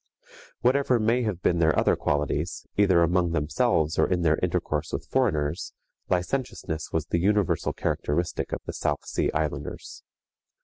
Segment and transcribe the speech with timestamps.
[0.61, 5.05] Whatever may have been their other qualities, either among themselves or in their intercourse with
[5.05, 5.73] foreigners,
[6.09, 10.01] licentiousness was the universal characteristic of the South Sea Islanders.